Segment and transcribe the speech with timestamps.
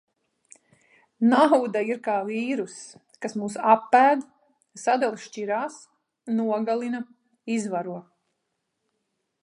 [1.33, 4.25] Nauda ir kā vīrsuss, kas mūs apēd.
[4.85, 5.79] Sadala šķirās,
[6.41, 7.07] nogalina,
[7.59, 8.01] izvaro.